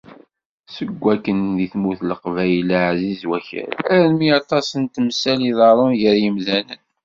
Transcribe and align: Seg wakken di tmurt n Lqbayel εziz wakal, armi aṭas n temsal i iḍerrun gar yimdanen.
Seg 0.75 0.89
wakken 1.03 1.39
di 1.57 1.67
tmurt 1.73 2.01
n 2.03 2.07
Lqbayel 2.11 2.69
εziz 2.87 3.21
wakal, 3.29 3.71
armi 3.95 4.27
aṭas 4.39 4.67
n 4.81 4.83
temsal 4.93 5.39
i 5.43 5.47
iḍerrun 5.51 5.93
gar 6.01 6.17
yimdanen. 6.23 6.81